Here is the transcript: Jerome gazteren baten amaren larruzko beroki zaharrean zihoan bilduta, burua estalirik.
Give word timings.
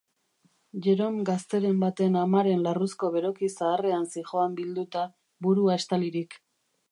Jerome 0.85 1.25
gazteren 1.29 1.83
baten 1.83 2.17
amaren 2.21 2.63
larruzko 2.69 3.11
beroki 3.17 3.51
zaharrean 3.57 4.09
zihoan 4.15 4.55
bilduta, 4.61 5.07
burua 5.47 5.79
estalirik. 5.83 6.39